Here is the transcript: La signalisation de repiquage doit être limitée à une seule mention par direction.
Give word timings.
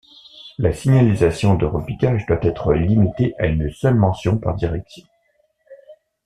La 0.57 0.73
signalisation 0.73 1.53
de 1.53 1.67
repiquage 1.67 2.25
doit 2.25 2.39
être 2.41 2.73
limitée 2.73 3.35
à 3.37 3.45
une 3.45 3.69
seule 3.71 3.93
mention 3.93 4.39
par 4.39 4.55
direction. 4.55 5.05